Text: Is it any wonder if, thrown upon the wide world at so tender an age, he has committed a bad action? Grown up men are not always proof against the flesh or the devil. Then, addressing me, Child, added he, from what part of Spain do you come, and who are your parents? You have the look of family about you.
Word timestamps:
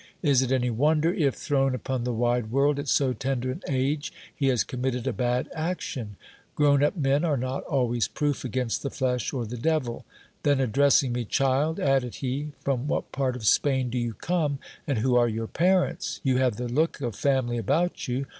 Is 0.23 0.41
it 0.41 0.51
any 0.51 0.71
wonder 0.71 1.13
if, 1.13 1.35
thrown 1.35 1.75
upon 1.75 2.05
the 2.05 2.11
wide 2.11 2.49
world 2.49 2.79
at 2.79 2.87
so 2.87 3.13
tender 3.13 3.51
an 3.51 3.61
age, 3.69 4.11
he 4.35 4.47
has 4.47 4.63
committed 4.63 5.05
a 5.05 5.13
bad 5.13 5.47
action? 5.53 6.15
Grown 6.55 6.81
up 6.83 6.97
men 6.97 7.23
are 7.23 7.37
not 7.37 7.63
always 7.65 8.07
proof 8.07 8.43
against 8.43 8.81
the 8.81 8.89
flesh 8.89 9.31
or 9.31 9.45
the 9.45 9.57
devil. 9.59 10.03
Then, 10.41 10.59
addressing 10.59 11.13
me, 11.13 11.23
Child, 11.25 11.79
added 11.79 12.15
he, 12.15 12.53
from 12.61 12.87
what 12.87 13.11
part 13.11 13.35
of 13.35 13.45
Spain 13.45 13.91
do 13.91 13.99
you 13.99 14.15
come, 14.15 14.57
and 14.87 14.97
who 14.97 15.15
are 15.15 15.29
your 15.29 15.45
parents? 15.45 16.19
You 16.23 16.37
have 16.37 16.55
the 16.55 16.67
look 16.67 16.99
of 17.01 17.15
family 17.15 17.59
about 17.59 18.07
you. 18.07 18.25